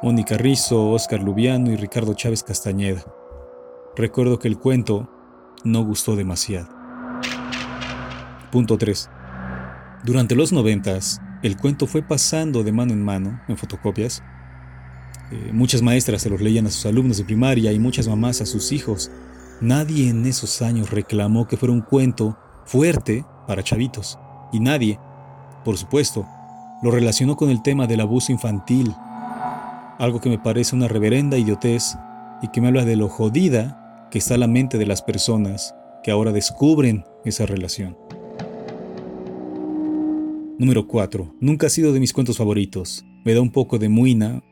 Mónica 0.00 0.36
Rizzo, 0.36 0.90
Oscar 0.90 1.20
Lubiano 1.20 1.72
y 1.72 1.76
Ricardo 1.76 2.14
Chávez 2.14 2.44
Castañeda. 2.44 3.02
Recuerdo 3.96 4.38
que 4.38 4.46
el 4.46 4.58
cuento 4.58 5.10
no 5.64 5.84
gustó 5.84 6.14
demasiado. 6.14 6.68
Punto 8.52 8.78
3. 8.78 9.10
Durante 10.04 10.36
los 10.36 10.52
noventas, 10.52 11.20
el 11.42 11.56
cuento 11.56 11.88
fue 11.88 12.02
pasando 12.02 12.62
de 12.62 12.70
mano 12.70 12.92
en 12.92 13.04
mano 13.04 13.40
en 13.48 13.56
fotocopias. 13.56 14.22
Eh, 15.30 15.50
muchas 15.52 15.82
maestras 15.82 16.22
se 16.22 16.30
los 16.30 16.40
leían 16.40 16.66
a 16.66 16.70
sus 16.70 16.86
alumnos 16.86 17.18
de 17.18 17.24
primaria 17.24 17.72
y 17.72 17.78
muchas 17.78 18.08
mamás 18.08 18.40
a 18.40 18.46
sus 18.46 18.72
hijos. 18.72 19.10
Nadie 19.60 20.08
en 20.08 20.24
esos 20.24 20.62
años 20.62 20.90
reclamó 20.90 21.46
que 21.46 21.56
fuera 21.56 21.72
un 21.72 21.82
cuento 21.82 22.38
fuerte 22.64 23.24
para 23.46 23.62
chavitos. 23.62 24.18
Y 24.52 24.60
nadie, 24.60 24.98
por 25.64 25.76
supuesto, 25.76 26.26
lo 26.82 26.90
relacionó 26.90 27.36
con 27.36 27.50
el 27.50 27.62
tema 27.62 27.86
del 27.86 28.00
abuso 28.00 28.32
infantil. 28.32 28.94
Algo 29.98 30.20
que 30.20 30.30
me 30.30 30.38
parece 30.38 30.76
una 30.76 30.88
reverenda 30.88 31.36
idiotez 31.36 31.96
y 32.40 32.48
que 32.48 32.60
me 32.60 32.68
habla 32.68 32.84
de 32.84 32.96
lo 32.96 33.08
jodida 33.08 34.08
que 34.10 34.18
está 34.18 34.38
la 34.38 34.46
mente 34.46 34.78
de 34.78 34.86
las 34.86 35.02
personas 35.02 35.74
que 36.02 36.10
ahora 36.10 36.32
descubren 36.32 37.04
esa 37.24 37.44
relación. 37.44 37.96
Número 40.58 40.86
4. 40.86 41.36
Nunca 41.40 41.66
ha 41.66 41.70
sido 41.70 41.92
de 41.92 42.00
mis 42.00 42.12
cuentos 42.12 42.38
favoritos. 42.38 43.04
Me 43.24 43.34
da 43.34 43.40
un 43.40 43.50
poco 43.50 43.78
de 43.78 43.88
muina, 43.88 44.42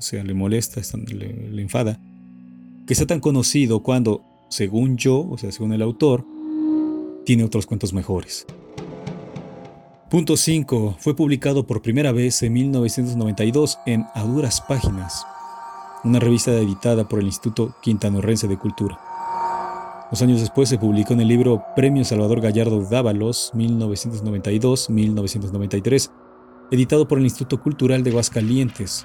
o 0.00 0.02
sea, 0.02 0.24
le 0.24 0.32
molesta, 0.32 0.80
le, 1.12 1.50
le 1.50 1.60
enfada, 1.60 2.00
que 2.86 2.94
sea 2.94 3.06
tan 3.06 3.20
conocido 3.20 3.82
cuando, 3.82 4.24
según 4.48 4.96
yo, 4.96 5.28
o 5.28 5.36
sea, 5.36 5.52
según 5.52 5.74
el 5.74 5.82
autor, 5.82 6.24
tiene 7.26 7.44
otros 7.44 7.66
cuentos 7.66 7.92
mejores. 7.92 8.46
Punto 10.08 10.38
5. 10.38 10.96
Fue 10.98 11.14
publicado 11.14 11.66
por 11.66 11.82
primera 11.82 12.12
vez 12.12 12.42
en 12.42 12.54
1992 12.54 13.78
en 13.84 14.06
A 14.14 14.24
Duras 14.24 14.62
Páginas, 14.62 15.26
una 16.02 16.18
revista 16.18 16.52
editada 16.52 17.06
por 17.06 17.20
el 17.20 17.26
Instituto 17.26 17.76
Quintanorrense 17.82 18.48
de 18.48 18.56
Cultura. 18.56 18.98
Dos 20.10 20.22
años 20.22 20.40
después 20.40 20.70
se 20.70 20.78
publicó 20.78 21.12
en 21.12 21.20
el 21.20 21.28
libro 21.28 21.62
Premio 21.76 22.06
Salvador 22.06 22.40
Gallardo 22.40 22.88
Dávalos 22.88 23.52
1992-1993, 23.54 26.10
editado 26.70 27.06
por 27.06 27.18
el 27.18 27.24
Instituto 27.24 27.62
Cultural 27.62 28.02
de 28.02 28.08
Aguascalientes. 28.10 29.04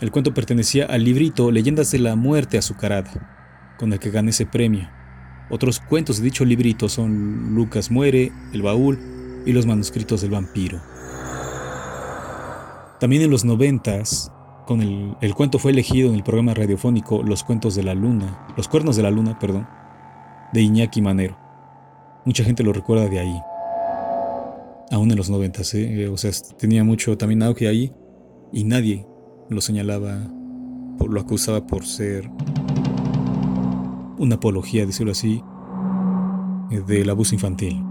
El 0.00 0.10
cuento 0.10 0.32
pertenecía 0.32 0.86
al 0.86 1.04
librito 1.04 1.50
Leyendas 1.50 1.90
de 1.90 1.98
la 1.98 2.16
Muerte 2.16 2.56
Azucarada, 2.56 3.74
con 3.78 3.92
el 3.92 3.98
que 3.98 4.10
gané 4.10 4.30
ese 4.30 4.46
premio. 4.46 4.88
Otros 5.50 5.78
cuentos 5.78 6.16
de 6.16 6.24
dicho 6.24 6.46
librito 6.46 6.88
son 6.88 7.54
Lucas 7.54 7.90
muere, 7.90 8.32
El 8.54 8.62
baúl 8.62 8.98
y 9.44 9.52
Los 9.52 9.66
manuscritos 9.66 10.22
del 10.22 10.30
vampiro. 10.30 10.80
También 12.98 13.22
en 13.22 13.30
los 13.30 13.44
noventas, 13.44 14.32
con 14.66 14.80
el, 14.80 15.16
el 15.20 15.34
cuento 15.34 15.58
fue 15.58 15.72
elegido 15.72 16.08
en 16.08 16.14
el 16.14 16.22
programa 16.22 16.54
radiofónico 16.54 17.22
Los 17.22 17.44
cuentos 17.44 17.74
de 17.74 17.82
la 17.82 17.94
luna, 17.94 18.46
Los 18.56 18.68
cuernos 18.68 18.96
de 18.96 19.02
la 19.02 19.10
luna, 19.10 19.38
perdón, 19.38 19.68
de 20.54 20.62
Iñaki 20.62 21.02
Manero. 21.02 21.36
Mucha 22.24 22.42
gente 22.42 22.62
lo 22.62 22.72
recuerda 22.72 23.06
de 23.06 23.18
ahí. 23.18 23.40
Aún 24.92 25.10
en 25.10 25.18
los 25.18 25.28
90, 25.28 25.60
¿eh? 25.74 26.08
o 26.08 26.16
sea, 26.16 26.30
tenía 26.56 26.84
mucho 26.84 27.18
también 27.18 27.42
auge 27.42 27.68
ahí 27.68 27.92
y 28.50 28.64
nadie 28.64 29.09
lo 29.50 29.60
señalaba, 29.60 30.16
lo 30.98 31.20
acusaba 31.20 31.66
por 31.66 31.84
ser 31.84 32.30
una 34.16 34.36
apología, 34.36 34.86
decirlo 34.86 35.12
así, 35.12 35.42
del 36.86 37.10
abuso 37.10 37.34
infantil. 37.34 37.82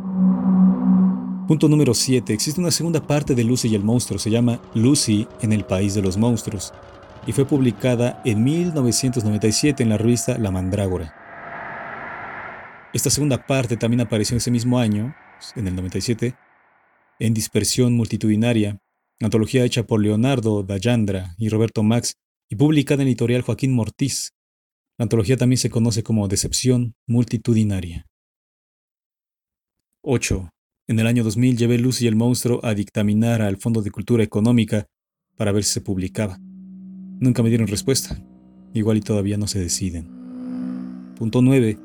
Punto 1.47 1.67
número 1.67 1.93
7. 1.93 2.31
Existe 2.31 2.61
una 2.61 2.71
segunda 2.71 3.05
parte 3.05 3.35
de 3.35 3.43
Lucy 3.43 3.67
y 3.67 3.75
el 3.75 3.83
monstruo. 3.83 4.19
Se 4.19 4.29
llama 4.29 4.61
Lucy 4.73 5.27
en 5.41 5.51
el 5.51 5.65
País 5.65 5.95
de 5.95 6.01
los 6.01 6.15
Monstruos 6.15 6.73
y 7.27 7.33
fue 7.33 7.45
publicada 7.45 8.21
en 8.23 8.43
1997 8.43 9.83
en 9.83 9.89
la 9.89 9.97
revista 9.97 10.37
La 10.37 10.51
Mandrágora. 10.51 11.13
Esta 12.93 13.09
segunda 13.09 13.45
parte 13.45 13.77
también 13.77 14.01
apareció 14.01 14.37
ese 14.37 14.51
mismo 14.51 14.79
año, 14.79 15.13
en 15.55 15.67
el 15.67 15.75
97, 15.75 16.35
en 17.19 17.33
Dispersión 17.33 17.93
Multitudinaria, 17.95 18.79
antología 19.27 19.65
hecha 19.65 19.85
por 19.85 20.01
Leonardo 20.01 20.63
Dayandra 20.63 21.35
y 21.37 21.49
Roberto 21.49 21.83
Max 21.83 22.13
y 22.49 22.55
publicada 22.55 23.01
en 23.01 23.09
editorial 23.09 23.41
Joaquín 23.41 23.73
Mortiz. 23.73 24.31
La 24.97 25.03
antología 25.03 25.37
también 25.37 25.57
se 25.57 25.69
conoce 25.69 26.03
como 26.03 26.27
Decepción 26.27 26.95
Multitudinaria. 27.07 28.05
8. 30.01 30.49
En 30.87 30.99
el 30.99 31.07
año 31.07 31.23
2000 31.23 31.57
llevé 31.57 31.77
Lucy 31.77 32.05
y 32.05 32.07
el 32.07 32.15
monstruo 32.15 32.59
a 32.63 32.73
dictaminar 32.73 33.41
al 33.41 33.57
Fondo 33.57 33.81
de 33.81 33.91
Cultura 33.91 34.23
Económica 34.23 34.87
para 35.35 35.51
ver 35.51 35.63
si 35.63 35.73
se 35.73 35.81
publicaba. 35.81 36.37
Nunca 36.39 37.43
me 37.43 37.49
dieron 37.49 37.67
respuesta. 37.67 38.21
Igual 38.73 38.97
y 38.97 39.01
todavía 39.01 39.37
no 39.37 39.47
se 39.47 39.59
deciden. 39.59 40.07
Punto 41.15 41.41
9. 41.41 41.77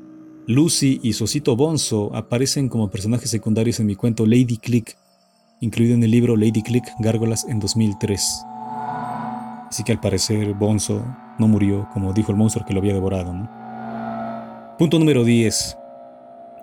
Lucy 0.47 0.99
y 1.03 1.13
Sosito 1.13 1.55
Bonzo 1.55 2.15
aparecen 2.15 2.69
como 2.69 2.89
personajes 2.89 3.29
secundarios 3.29 3.79
en 3.79 3.87
mi 3.87 3.95
cuento 3.95 4.25
Lady 4.25 4.57
Click, 4.57 4.95
incluido 5.59 5.95
en 5.95 6.03
el 6.03 6.11
libro 6.11 6.35
Lady 6.35 6.61
Click 6.61 6.85
Gárgolas 6.99 7.45
en 7.49 7.59
2003. 7.59 8.43
Así 9.69 9.83
que 9.83 9.91
al 9.91 9.99
parecer 9.99 10.53
Bonzo 10.53 11.03
no 11.39 11.47
murió 11.47 11.87
como 11.93 12.13
dijo 12.13 12.31
el 12.31 12.37
monstruo 12.37 12.65
que 12.65 12.73
lo 12.73 12.79
había 12.79 12.93
devorado. 12.93 13.33
Punto 14.77 14.99
número 14.99 15.23
10. 15.23 15.77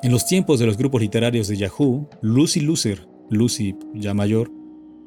En 0.03 0.13
los 0.13 0.27
tiempos 0.27 0.59
de 0.59 0.67
los 0.67 0.77
grupos 0.77 1.01
literarios 1.01 1.49
de 1.49 1.57
Yahoo, 1.57 2.09
Lucy 2.21 2.61
Loser, 2.61 3.07
Lucy 3.31 3.77
ya 3.95 4.15
mayor, 4.15 4.51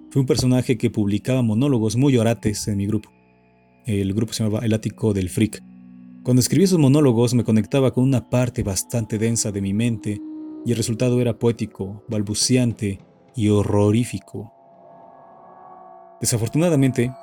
fue 0.10 0.22
un 0.22 0.25
personaje 0.25 0.77
que 0.77 0.89
publicaba 0.89 1.42
monólogos 1.42 1.98
muy 1.98 2.18
orates 2.18 2.68
en 2.68 2.77
mi 2.77 2.88
grupo. 2.88 3.10
El 3.86 4.13
grupo 4.13 4.34
se 4.34 4.44
llamaba 4.44 4.65
El 4.65 4.74
Ático 4.74 5.13
del 5.13 5.30
Freak. 5.30 5.62
Cuando 6.24 6.39
escribí 6.39 6.63
esos 6.63 6.80
monólogos 6.80 7.34
me 7.36 7.44
conectaba 7.44 7.94
con 7.94 8.04
una 8.04 8.30
parte 8.30 8.63
bastante 8.63 9.20
densa 9.20 9.51
de 9.51 9.62
mi 9.62 9.74
mente 9.74 10.20
y 10.65 10.72
el 10.72 10.77
resultado 10.77 11.22
era 11.22 11.38
poético, 11.38 12.04
balbuceante 12.10 13.00
y 13.36 13.50
horrorífico. 13.50 14.51
Desafortunadamente, 16.22 17.13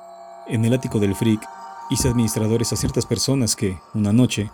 en 0.47 0.65
el 0.65 0.73
ático 0.73 0.99
del 0.99 1.15
freak 1.15 1.41
hice 1.89 2.09
administradores 2.09 2.71
a 2.71 2.75
ciertas 2.75 3.05
personas 3.05 3.55
que, 3.55 3.77
una 3.93 4.13
noche, 4.13 4.49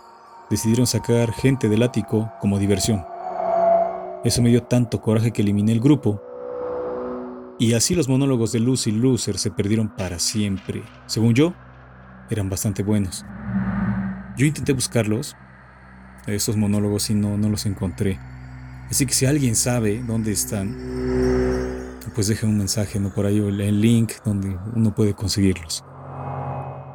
decidieron 0.48 0.86
sacar 0.86 1.32
gente 1.32 1.68
del 1.68 1.82
ático 1.82 2.32
como 2.40 2.58
diversión. 2.58 3.04
Eso 4.24 4.42
me 4.42 4.50
dio 4.50 4.62
tanto 4.64 5.00
coraje 5.00 5.30
que 5.30 5.42
eliminé 5.42 5.72
el 5.72 5.80
grupo. 5.80 6.20
Y 7.58 7.74
así 7.74 7.94
los 7.94 8.08
monólogos 8.08 8.52
de 8.52 8.60
Lucy 8.60 8.90
Loser 8.90 9.38
se 9.38 9.50
perdieron 9.50 9.94
para 9.94 10.18
siempre. 10.18 10.82
Según 11.06 11.34
yo, 11.34 11.54
eran 12.30 12.48
bastante 12.48 12.82
buenos. 12.82 13.24
Yo 14.36 14.46
intenté 14.46 14.72
buscarlos, 14.72 15.36
esos 16.26 16.56
monólogos, 16.56 17.10
y 17.10 17.14
no, 17.14 17.36
no 17.36 17.48
los 17.48 17.66
encontré. 17.66 18.18
Así 18.90 19.06
que 19.06 19.14
si 19.14 19.24
alguien 19.24 19.54
sabe 19.54 20.02
dónde 20.02 20.32
están, 20.32 20.76
pues 22.14 22.26
deje 22.26 22.44
un 22.44 22.58
mensaje 22.58 22.98
¿no? 22.98 23.14
por 23.14 23.24
ahí 23.24 23.38
el 23.38 23.80
link 23.80 24.12
donde 24.24 24.58
uno 24.74 24.94
puede 24.94 25.14
conseguirlos. 25.14 25.84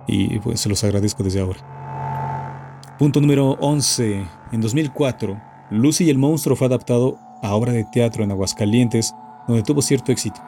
Y 0.07 0.37
pues 0.39 0.59
se 0.59 0.69
los 0.69 0.83
agradezco 0.83 1.23
desde 1.23 1.39
ahora. 1.39 2.77
Punto 2.99 3.21
número 3.21 3.51
11. 3.61 4.27
En 4.51 4.61
2004, 4.61 5.41
Lucy 5.71 6.05
y 6.05 6.09
el 6.09 6.17
monstruo 6.17 6.55
fue 6.55 6.67
adaptado 6.67 7.17
a 7.41 7.55
obra 7.55 7.71
de 7.71 7.85
teatro 7.85 8.23
en 8.23 8.31
Aguascalientes, 8.31 9.13
donde 9.47 9.63
tuvo 9.63 9.81
cierto 9.81 10.11
éxito. 10.11 10.41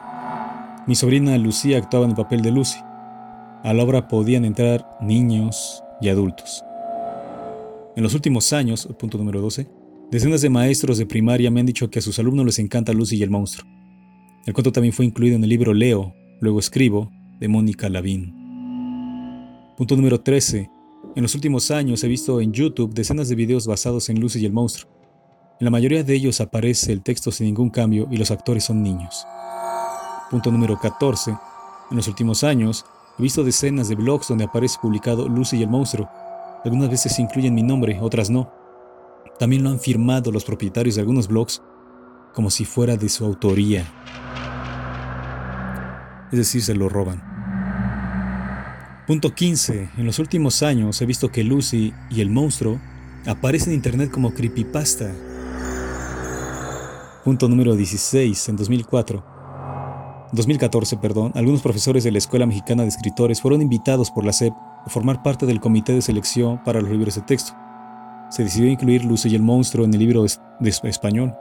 Mi 0.86 0.94
sobrina 0.94 1.36
Lucía 1.38 1.78
actuaba 1.78 2.04
en 2.04 2.10
el 2.10 2.16
papel 2.16 2.42
de 2.42 2.50
Lucy. 2.50 2.78
A 3.64 3.72
la 3.72 3.82
obra 3.82 4.06
podían 4.06 4.44
entrar 4.44 4.98
niños 5.00 5.82
y 6.00 6.08
adultos. 6.08 6.64
En 7.96 8.02
los 8.02 8.14
últimos 8.14 8.52
años, 8.52 8.88
punto 8.98 9.18
número 9.18 9.40
12, 9.40 9.66
Decenas 10.10 10.40
de 10.40 10.48
maestros 10.48 10.96
de 10.96 11.04
primaria 11.04 11.50
me 11.50 11.60
han 11.60 11.66
dicho 11.66 11.90
que 11.90 11.98
a 11.98 12.02
sus 12.02 12.18
alumnos 12.18 12.46
les 12.46 12.58
encanta 12.58 12.94
Lucy 12.94 13.16
y 13.16 13.22
el 13.22 13.28
monstruo. 13.28 13.68
El 14.46 14.54
cuento 14.54 14.72
también 14.72 14.94
fue 14.94 15.04
incluido 15.04 15.36
en 15.36 15.44
el 15.44 15.50
libro 15.50 15.74
Leo, 15.74 16.14
luego 16.40 16.60
escribo, 16.60 17.10
de 17.38 17.46
Mónica 17.46 17.90
Lavín. 17.90 18.34
Punto 19.76 19.96
número 19.96 20.18
13. 20.18 20.70
En 21.14 21.22
los 21.22 21.34
últimos 21.34 21.70
años 21.70 22.02
he 22.04 22.08
visto 22.08 22.40
en 22.40 22.54
YouTube 22.54 22.94
decenas 22.94 23.28
de 23.28 23.34
videos 23.34 23.66
basados 23.66 24.08
en 24.08 24.18
Lucy 24.18 24.40
y 24.40 24.46
el 24.46 24.52
monstruo. 24.52 24.90
En 25.60 25.66
la 25.66 25.70
mayoría 25.70 26.02
de 26.02 26.14
ellos 26.14 26.40
aparece 26.40 26.90
el 26.90 27.02
texto 27.02 27.30
sin 27.30 27.46
ningún 27.46 27.68
cambio 27.68 28.08
y 28.10 28.16
los 28.16 28.30
actores 28.30 28.64
son 28.64 28.82
niños. 28.82 29.26
Punto 30.30 30.50
número 30.50 30.78
14. 30.78 31.32
En 31.90 31.96
los 31.98 32.08
últimos 32.08 32.44
años 32.44 32.86
he 33.18 33.22
visto 33.22 33.44
decenas 33.44 33.90
de 33.90 33.94
blogs 33.94 34.28
donde 34.28 34.44
aparece 34.44 34.78
publicado 34.80 35.28
Lucy 35.28 35.58
y 35.58 35.64
el 35.64 35.68
monstruo. 35.68 36.08
Algunas 36.64 36.88
veces 36.88 37.18
incluyen 37.18 37.54
mi 37.54 37.62
nombre, 37.62 37.98
otras 38.00 38.30
no. 38.30 38.57
También 39.38 39.62
lo 39.62 39.70
han 39.70 39.80
firmado 39.80 40.32
los 40.32 40.44
propietarios 40.44 40.96
de 40.96 41.02
algunos 41.02 41.28
blogs 41.28 41.62
como 42.34 42.50
si 42.50 42.64
fuera 42.64 42.96
de 42.96 43.08
su 43.08 43.24
autoría. 43.24 43.86
Es 46.30 46.38
decir, 46.38 46.62
se 46.62 46.74
lo 46.74 46.88
roban. 46.88 47.22
Punto 49.06 49.34
15. 49.34 49.90
En 49.96 50.04
los 50.04 50.18
últimos 50.18 50.62
años 50.62 51.00
he 51.00 51.06
visto 51.06 51.30
que 51.30 51.42
Lucy 51.42 51.94
y 52.10 52.20
el 52.20 52.30
monstruo 52.30 52.78
aparecen 53.26 53.70
en 53.70 53.76
internet 53.76 54.10
como 54.10 54.34
creepypasta. 54.34 55.10
Punto 57.24 57.48
número 57.48 57.74
16. 57.74 58.50
En 58.50 58.56
2004. 58.56 59.24
2014, 60.32 60.98
perdón, 60.98 61.32
algunos 61.34 61.62
profesores 61.62 62.04
de 62.04 62.10
la 62.10 62.18
Escuela 62.18 62.44
Mexicana 62.44 62.82
de 62.82 62.90
Escritores 62.90 63.40
fueron 63.40 63.62
invitados 63.62 64.10
por 64.10 64.26
la 64.26 64.32
SEP 64.32 64.52
a 64.52 64.90
formar 64.90 65.22
parte 65.22 65.46
del 65.46 65.60
comité 65.60 65.94
de 65.94 66.02
selección 66.02 66.62
para 66.62 66.82
los 66.82 66.90
libros 66.90 67.14
de 67.14 67.22
texto. 67.22 67.54
Se 68.30 68.44
decidió 68.44 68.70
incluir 68.70 69.04
Lucy 69.04 69.30
y 69.30 69.34
el 69.34 69.42
monstruo 69.42 69.84
en 69.84 69.94
el 69.94 70.00
libro 70.00 70.22
de 70.22 70.70
español. 70.84 71.34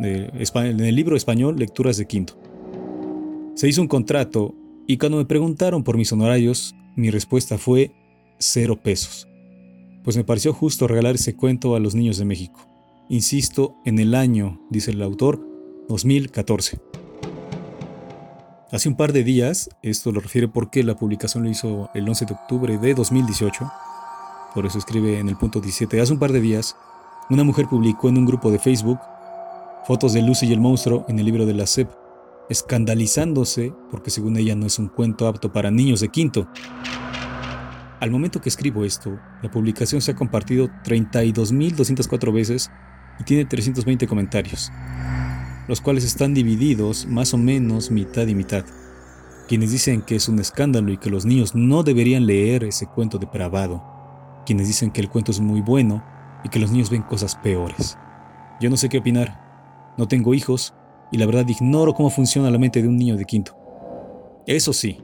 en 0.00 0.80
el 0.80 0.94
libro 0.94 1.16
español 1.16 1.56
Lecturas 1.58 1.96
de 1.96 2.06
Quinto. 2.06 2.34
Se 3.54 3.68
hizo 3.68 3.82
un 3.82 3.88
contrato 3.88 4.54
y 4.86 4.96
cuando 4.96 5.18
me 5.18 5.24
preguntaron 5.24 5.84
por 5.84 5.96
mis 5.96 6.12
honorarios, 6.12 6.74
mi 6.96 7.10
respuesta 7.10 7.58
fue 7.58 7.92
cero 8.38 8.76
pesos, 8.82 9.28
pues 10.02 10.16
me 10.16 10.24
pareció 10.24 10.52
justo 10.52 10.88
regalar 10.88 11.16
ese 11.16 11.36
cuento 11.36 11.74
a 11.74 11.80
los 11.80 11.94
niños 11.94 12.16
de 12.16 12.24
México. 12.24 12.60
Insisto, 13.08 13.76
en 13.84 13.98
el 13.98 14.14
año, 14.14 14.60
dice 14.70 14.92
el 14.92 15.02
autor, 15.02 15.46
2014. 15.88 16.80
Hace 18.72 18.88
un 18.88 18.96
par 18.96 19.12
de 19.12 19.24
días, 19.24 19.68
esto 19.82 20.12
lo 20.12 20.20
refiere 20.20 20.48
porque 20.48 20.84
la 20.84 20.96
publicación 20.96 21.44
lo 21.44 21.50
hizo 21.50 21.90
el 21.92 22.08
11 22.08 22.24
de 22.24 22.34
octubre 22.34 22.78
de 22.78 22.94
2018, 22.94 23.70
por 24.54 24.66
eso 24.66 24.78
escribe 24.78 25.18
en 25.18 25.28
el 25.28 25.36
punto 25.36 25.60
17, 25.60 26.00
hace 26.00 26.12
un 26.12 26.18
par 26.18 26.32
de 26.32 26.40
días, 26.40 26.76
una 27.28 27.44
mujer 27.44 27.66
publicó 27.66 28.08
en 28.08 28.18
un 28.18 28.26
grupo 28.26 28.50
de 28.50 28.58
Facebook 28.58 28.98
fotos 29.86 30.12
de 30.12 30.22
Lucy 30.22 30.46
y 30.46 30.52
el 30.52 30.60
monstruo 30.60 31.04
en 31.08 31.18
el 31.18 31.24
libro 31.24 31.46
de 31.46 31.54
la 31.54 31.66
SEP 31.66 31.88
escandalizándose 32.50 33.72
porque 33.90 34.10
según 34.10 34.36
ella 34.36 34.56
no 34.56 34.66
es 34.66 34.78
un 34.78 34.88
cuento 34.88 35.26
apto 35.26 35.52
para 35.52 35.70
niños 35.70 36.00
de 36.00 36.08
quinto. 36.08 36.48
Al 38.00 38.10
momento 38.10 38.40
que 38.40 38.48
escribo 38.48 38.84
esto, 38.84 39.18
la 39.42 39.50
publicación 39.50 40.02
se 40.02 40.10
ha 40.10 40.16
compartido 40.16 40.68
32.204 40.84 42.32
veces 42.32 42.70
y 43.20 43.24
tiene 43.24 43.44
320 43.44 44.06
comentarios, 44.06 44.72
los 45.68 45.80
cuales 45.80 46.04
están 46.04 46.34
divididos 46.34 47.06
más 47.06 47.32
o 47.34 47.38
menos 47.38 47.90
mitad 47.90 48.26
y 48.26 48.34
mitad. 48.34 48.64
Quienes 49.48 49.70
dicen 49.70 50.02
que 50.02 50.16
es 50.16 50.28
un 50.28 50.40
escándalo 50.40 50.92
y 50.92 50.96
que 50.96 51.10
los 51.10 51.24
niños 51.24 51.54
no 51.54 51.82
deberían 51.82 52.26
leer 52.26 52.64
ese 52.64 52.86
cuento 52.86 53.18
depravado. 53.18 53.84
Quienes 54.50 54.66
dicen 54.66 54.90
que 54.90 55.00
el 55.00 55.08
cuento 55.08 55.30
es 55.30 55.38
muy 55.38 55.60
bueno 55.60 56.02
y 56.42 56.48
que 56.48 56.58
los 56.58 56.72
niños 56.72 56.90
ven 56.90 57.02
cosas 57.02 57.36
peores. 57.36 57.96
Yo 58.60 58.68
no 58.68 58.76
sé 58.76 58.88
qué 58.88 58.98
opinar. 58.98 59.94
No 59.96 60.08
tengo 60.08 60.34
hijos 60.34 60.74
y 61.12 61.18
la 61.18 61.26
verdad 61.26 61.46
ignoro 61.46 61.94
cómo 61.94 62.10
funciona 62.10 62.50
la 62.50 62.58
mente 62.58 62.82
de 62.82 62.88
un 62.88 62.96
niño 62.96 63.16
de 63.16 63.26
quinto. 63.26 63.56
Eso 64.48 64.72
sí, 64.72 64.98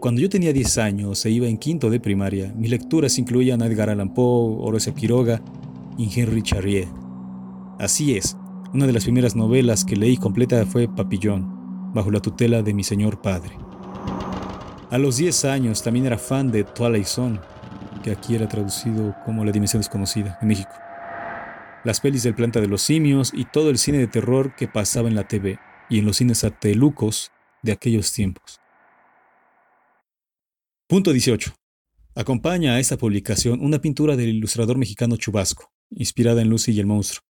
cuando 0.00 0.22
yo 0.22 0.30
tenía 0.30 0.54
10 0.54 0.78
años 0.78 1.26
e 1.26 1.30
iba 1.30 1.46
en 1.46 1.58
quinto 1.58 1.90
de 1.90 2.00
primaria, 2.00 2.54
mis 2.56 2.70
lecturas 2.70 3.18
incluían 3.18 3.60
a 3.60 3.66
Edgar 3.66 3.90
Allan 3.90 4.14
Poe, 4.14 4.56
Horace 4.58 4.94
Quiroga 4.94 5.42
y 5.98 6.18
Henry 6.18 6.40
Charrier. 6.40 6.88
Así 7.78 8.16
es, 8.16 8.34
una 8.72 8.86
de 8.86 8.94
las 8.94 9.04
primeras 9.04 9.36
novelas 9.36 9.84
que 9.84 9.94
leí 9.94 10.16
completa 10.16 10.64
fue 10.64 10.88
Papillón, 10.88 11.92
bajo 11.92 12.10
la 12.10 12.20
tutela 12.20 12.62
de 12.62 12.72
mi 12.72 12.82
señor 12.82 13.20
padre. 13.20 13.58
A 14.88 14.96
los 14.96 15.18
10 15.18 15.44
años 15.44 15.82
también 15.82 16.06
era 16.06 16.16
fan 16.16 16.50
de 16.50 16.64
Twilight 16.64 17.04
Zone, 17.04 17.38
que 18.04 18.12
aquí 18.12 18.36
era 18.36 18.46
traducido 18.46 19.16
como 19.24 19.44
La 19.44 19.50
Dimensión 19.50 19.80
Desconocida 19.80 20.38
en 20.40 20.46
México 20.46 20.70
las 21.84 22.00
pelis 22.00 22.22
del 22.22 22.34
Planta 22.34 22.60
de 22.60 22.66
los 22.66 22.82
Simios 22.82 23.30
y 23.34 23.44
todo 23.44 23.70
el 23.70 23.78
cine 23.78 23.98
de 23.98 24.06
terror 24.06 24.56
que 24.56 24.66
pasaba 24.66 25.08
en 25.08 25.14
la 25.14 25.28
TV 25.28 25.58
y 25.90 25.98
en 25.98 26.06
los 26.06 26.16
cines 26.16 26.42
atelucos 26.42 27.30
de 27.62 27.72
aquellos 27.72 28.12
tiempos. 28.12 28.58
Punto 30.88 31.12
18. 31.12 31.54
Acompaña 32.14 32.74
a 32.74 32.80
esta 32.80 32.96
publicación 32.96 33.60
una 33.60 33.80
pintura 33.80 34.16
del 34.16 34.30
ilustrador 34.30 34.78
mexicano 34.78 35.16
Chubasco, 35.16 35.72
inspirada 35.90 36.40
en 36.40 36.48
Lucy 36.48 36.72
y 36.72 36.80
el 36.80 36.86
monstruo. 36.86 37.22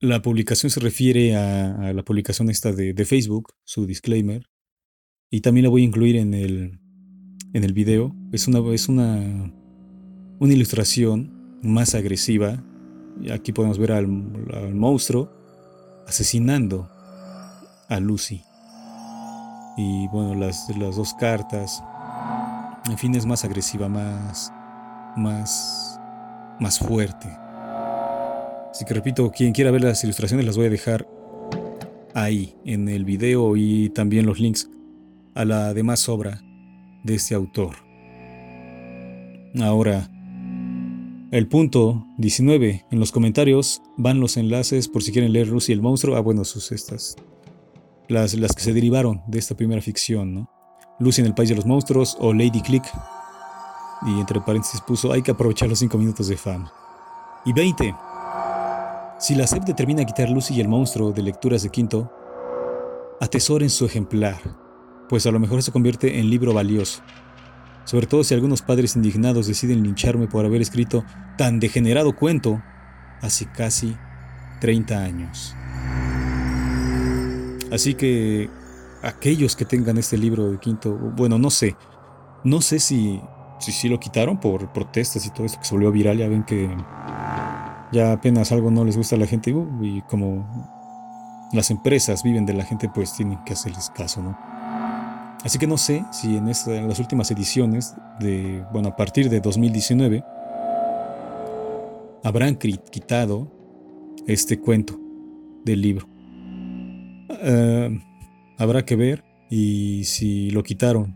La 0.00 0.20
publicación 0.20 0.70
se 0.70 0.80
refiere 0.80 1.36
a, 1.36 1.92
la 1.92 2.02
publicación 2.02 2.50
esta 2.50 2.72
de, 2.72 3.04
Facebook, 3.04 3.54
su 3.64 3.86
disclaimer, 3.86 4.46
y 5.30 5.40
también 5.40 5.64
la 5.64 5.70
voy 5.70 5.82
a 5.82 5.86
incluir 5.86 6.16
en 6.16 6.34
el, 6.34 6.80
en 7.52 7.64
el 7.64 7.72
video. 7.72 8.14
Es 8.32 8.48
una, 8.48 8.58
es 8.72 8.88
una, 8.88 9.52
una 10.38 10.52
ilustración 10.52 11.58
más 11.62 11.94
agresiva. 11.94 12.62
Aquí 13.32 13.52
podemos 13.52 13.78
ver 13.78 13.92
al, 13.92 14.06
monstruo 14.08 15.30
asesinando 16.06 16.90
a 17.88 18.00
Lucy. 18.00 18.42
Y 19.76 20.08
bueno, 20.08 20.34
las, 20.34 20.68
las 20.76 20.96
dos 20.96 21.14
cartas. 21.14 21.82
En 22.88 22.98
fin, 22.98 23.14
es 23.14 23.26
más 23.26 23.44
agresiva, 23.44 23.88
más. 23.88 24.52
más. 25.16 26.00
más 26.60 26.78
fuerte. 26.78 27.28
Así 28.70 28.84
que 28.84 28.92
repito, 28.92 29.30
quien 29.30 29.52
quiera 29.52 29.70
ver 29.70 29.82
las 29.82 30.04
ilustraciones 30.04 30.44
las 30.44 30.56
voy 30.56 30.66
a 30.66 30.70
dejar 30.70 31.08
ahí, 32.12 32.54
en 32.64 32.88
el 32.88 33.04
video 33.04 33.56
y 33.56 33.90
también 33.90 34.26
los 34.26 34.38
links 34.38 34.70
a 35.34 35.44
la 35.44 35.74
demás 35.74 36.08
obra 36.08 36.45
de 37.06 37.14
este 37.14 37.34
autor. 37.34 37.76
Ahora, 39.62 40.10
el 41.30 41.48
punto 41.48 42.06
19. 42.18 42.86
En 42.90 43.00
los 43.00 43.12
comentarios 43.12 43.80
van 43.96 44.20
los 44.20 44.36
enlaces 44.36 44.88
por 44.88 45.02
si 45.02 45.12
quieren 45.12 45.32
leer 45.32 45.48
Lucy 45.48 45.72
el 45.72 45.80
monstruo. 45.80 46.16
Ah, 46.16 46.20
bueno, 46.20 46.44
sus 46.44 46.72
estas. 46.72 47.16
Las, 48.08 48.34
las 48.34 48.52
que 48.52 48.62
se 48.62 48.72
derivaron 48.72 49.22
de 49.26 49.38
esta 49.38 49.56
primera 49.56 49.80
ficción, 49.80 50.34
¿no? 50.34 50.50
Lucy 50.98 51.22
en 51.22 51.26
el 51.26 51.34
País 51.34 51.48
de 51.48 51.56
los 51.56 51.66
Monstruos 51.66 52.16
o 52.20 52.32
Lady 52.32 52.60
Click. 52.60 52.84
Y 54.06 54.20
entre 54.20 54.40
paréntesis 54.40 54.80
puso, 54.80 55.12
hay 55.12 55.22
que 55.22 55.30
aprovechar 55.30 55.68
los 55.68 55.78
5 55.78 55.96
minutos 55.98 56.28
de 56.28 56.36
fama. 56.36 56.72
Y 57.44 57.52
20. 57.52 57.94
Si 59.18 59.34
la 59.34 59.46
SEP 59.46 59.64
determina 59.64 60.04
quitar 60.04 60.28
Lucy 60.28 60.54
y 60.54 60.60
el 60.60 60.68
monstruo 60.68 61.12
de 61.12 61.22
lecturas 61.22 61.62
de 61.62 61.70
quinto, 61.70 62.10
atesoren 63.20 63.70
su 63.70 63.86
ejemplar, 63.86 64.36
pues 65.08 65.26
a 65.26 65.30
lo 65.30 65.38
mejor 65.38 65.62
se 65.62 65.72
convierte 65.72 66.18
en 66.18 66.30
libro 66.30 66.52
valioso 66.52 67.02
sobre 67.86 68.08
todo 68.08 68.24
si 68.24 68.34
algunos 68.34 68.62
padres 68.62 68.96
indignados 68.96 69.46
deciden 69.46 69.84
lincharme 69.84 70.26
por 70.26 70.44
haber 70.44 70.60
escrito 70.60 71.04
tan 71.38 71.60
degenerado 71.60 72.16
cuento 72.16 72.60
hace 73.22 73.46
casi 73.46 73.96
30 74.60 74.98
años. 74.98 75.54
Así 77.70 77.94
que 77.94 78.50
aquellos 79.02 79.54
que 79.54 79.64
tengan 79.64 79.98
este 79.98 80.18
libro 80.18 80.50
de 80.50 80.58
quinto, 80.58 80.92
bueno, 80.96 81.38
no 81.38 81.48
sé, 81.48 81.76
no 82.42 82.60
sé 82.60 82.80
si 82.80 83.20
si, 83.60 83.72
si 83.72 83.88
lo 83.88 83.98
quitaron 84.00 84.38
por 84.38 84.72
protestas 84.72 85.24
y 85.24 85.30
todo 85.30 85.46
esto 85.46 85.58
que 85.60 85.64
se 85.64 85.74
volvió 85.74 85.90
viral, 85.92 86.18
ya 86.18 86.28
ven 86.28 86.42
que 86.42 86.68
ya 87.92 88.12
apenas 88.12 88.50
algo 88.52 88.70
no 88.70 88.84
les 88.84 88.96
gusta 88.96 89.14
a 89.14 89.18
la 89.18 89.26
gente 89.26 89.54
y 89.80 90.02
como 90.02 91.48
las 91.52 91.70
empresas 91.70 92.24
viven 92.24 92.44
de 92.44 92.52
la 92.52 92.64
gente, 92.64 92.88
pues 92.88 93.14
tienen 93.14 93.42
que 93.44 93.52
hacerles 93.52 93.90
caso, 93.90 94.22
¿no? 94.22 94.55
Así 95.44 95.58
que 95.58 95.66
no 95.66 95.78
sé 95.78 96.04
si 96.12 96.36
en, 96.36 96.46
las 96.46 96.98
últimas 96.98 97.30
ediciones, 97.30 97.94
de, 98.20 98.64
bueno, 98.72 98.88
a 98.88 98.96
partir 98.96 99.28
de 99.30 99.40
2019, 99.40 100.24
habrán 102.24 102.56
quitado 102.56 103.50
este 104.26 104.58
cuento 104.58 104.98
del 105.64 105.80
libro. 105.82 106.08
Ah, 107.30 107.88
habrá 108.58 108.84
que 108.84 108.96
ver 108.96 109.24
y 109.48 110.04
si 110.04 110.50
lo 110.50 110.62
quitaron, 110.62 111.14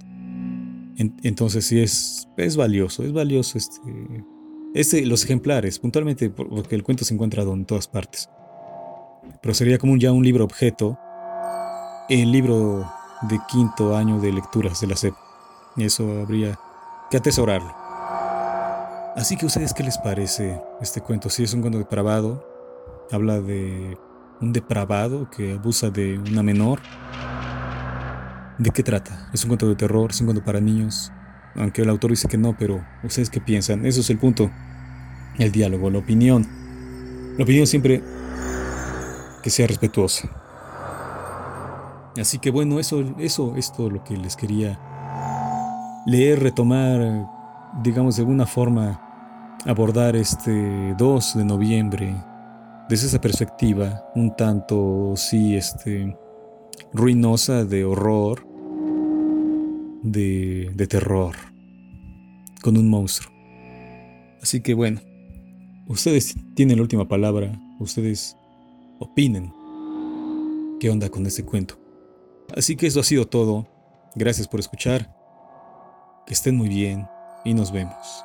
entonces 1.22 1.66
sí 1.66 1.80
es, 1.80 2.28
es 2.36 2.56
valioso, 2.56 3.02
es 3.02 3.12
valioso 3.12 3.58
este, 3.58 3.80
este, 4.74 5.06
los 5.06 5.24
ejemplares, 5.24 5.78
puntualmente 5.78 6.30
porque 6.30 6.76
el 6.76 6.82
cuento 6.82 7.04
se 7.04 7.14
encuentra 7.14 7.42
en 7.42 7.64
todas 7.64 7.88
partes. 7.88 8.28
Pero 9.42 9.54
sería 9.54 9.78
como 9.78 9.96
ya 9.96 10.12
un 10.12 10.24
libro 10.24 10.44
objeto, 10.44 10.98
el 12.08 12.30
libro 12.30 12.86
de 13.22 13.38
quinto 13.48 13.96
año 13.96 14.20
de 14.20 14.32
lecturas 14.32 14.80
de 14.80 14.86
la 14.86 14.96
SEP. 14.96 15.14
Eso 15.76 16.20
habría 16.20 16.58
que 17.10 17.16
atesorarlo. 17.16 17.74
Así 19.16 19.36
que 19.36 19.46
ustedes, 19.46 19.74
¿qué 19.74 19.82
les 19.82 19.98
parece 19.98 20.60
este 20.80 21.00
cuento? 21.00 21.28
Si 21.28 21.42
es 21.42 21.52
un 21.52 21.60
cuento 21.60 21.78
depravado, 21.78 22.44
habla 23.10 23.40
de 23.40 23.98
un 24.40 24.52
depravado 24.52 25.28
que 25.30 25.54
abusa 25.54 25.90
de 25.90 26.18
una 26.18 26.42
menor. 26.42 26.80
¿De 28.58 28.70
qué 28.70 28.82
trata? 28.82 29.28
¿Es 29.32 29.44
un 29.44 29.48
cuento 29.48 29.68
de 29.68 29.74
terror? 29.74 30.10
¿Es 30.10 30.20
un 30.20 30.26
cuento 30.26 30.44
para 30.44 30.60
niños? 30.60 31.12
Aunque 31.56 31.82
el 31.82 31.90
autor 31.90 32.10
dice 32.10 32.28
que 32.28 32.38
no, 32.38 32.56
pero 32.56 32.84
¿ustedes 33.02 33.30
qué 33.30 33.40
piensan? 33.40 33.84
Eso 33.84 34.00
es 34.00 34.10
el 34.10 34.18
punto. 34.18 34.50
El 35.38 35.50
diálogo, 35.50 35.90
la 35.90 35.98
opinión. 35.98 36.46
La 37.36 37.44
opinión 37.44 37.66
siempre 37.66 38.02
que 39.42 39.50
sea 39.50 39.66
respetuosa. 39.66 40.28
Así 42.18 42.38
que 42.38 42.50
bueno, 42.50 42.80
eso, 42.80 43.04
eso 43.18 43.54
es 43.56 43.72
todo 43.72 43.90
lo 43.90 44.02
que 44.02 44.16
les 44.16 44.36
quería 44.36 44.78
leer, 46.06 46.40
retomar, 46.40 47.26
digamos 47.82 48.16
de 48.16 48.22
alguna 48.22 48.46
forma, 48.46 49.00
abordar 49.66 50.16
este 50.16 50.94
2 50.96 51.36
de 51.36 51.44
noviembre 51.44 52.16
desde 52.88 53.06
esa 53.06 53.20
perspectiva, 53.20 54.04
un 54.16 54.34
tanto, 54.34 55.14
sí, 55.16 55.54
este, 55.54 56.16
ruinosa 56.92 57.64
de 57.64 57.84
horror, 57.84 58.44
de, 60.02 60.72
de 60.74 60.86
terror, 60.88 61.36
con 62.62 62.76
un 62.76 62.88
monstruo. 62.88 63.32
Así 64.42 64.60
que 64.60 64.74
bueno, 64.74 65.00
ustedes 65.86 66.34
tienen 66.54 66.78
la 66.78 66.82
última 66.82 67.06
palabra, 67.06 67.52
ustedes 67.78 68.36
opinen 68.98 69.52
qué 70.80 70.90
onda 70.90 71.08
con 71.08 71.24
este 71.26 71.44
cuento. 71.44 71.79
Así 72.56 72.76
que 72.76 72.86
eso 72.86 73.00
ha 73.00 73.04
sido 73.04 73.26
todo. 73.26 73.66
Gracias 74.14 74.48
por 74.48 74.60
escuchar. 74.60 75.14
Que 76.26 76.34
estén 76.34 76.56
muy 76.56 76.68
bien 76.68 77.08
y 77.44 77.54
nos 77.54 77.72
vemos. 77.72 78.24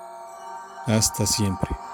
Hasta 0.85 1.25
siempre. 1.25 1.84